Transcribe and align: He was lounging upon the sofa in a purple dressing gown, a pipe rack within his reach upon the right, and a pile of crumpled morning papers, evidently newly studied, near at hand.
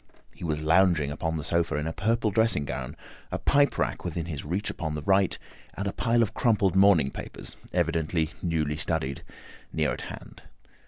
He 0.33 0.43
was 0.43 0.59
lounging 0.59 1.11
upon 1.11 1.37
the 1.37 1.43
sofa 1.43 1.75
in 1.75 1.85
a 1.85 1.93
purple 1.93 2.31
dressing 2.31 2.65
gown, 2.65 2.95
a 3.31 3.37
pipe 3.37 3.77
rack 3.77 4.03
within 4.03 4.25
his 4.25 4.43
reach 4.43 4.71
upon 4.71 4.95
the 4.95 5.03
right, 5.03 5.37
and 5.75 5.85
a 5.85 5.93
pile 5.93 6.23
of 6.23 6.33
crumpled 6.33 6.75
morning 6.75 7.11
papers, 7.11 7.55
evidently 7.71 8.31
newly 8.41 8.77
studied, 8.77 9.21
near 9.71 9.93
at 9.93 10.01
hand. 10.01 10.41